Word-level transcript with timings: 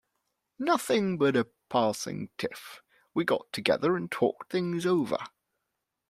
Nothing 0.57 1.19
but 1.19 1.35
a 1.37 1.45
passing 1.69 2.31
tiff; 2.39 2.81
we 3.13 3.23
got 3.23 3.53
together 3.53 3.95
and 3.95 4.09
talked 4.11 4.51
things 4.51 4.83
over. 4.87 5.19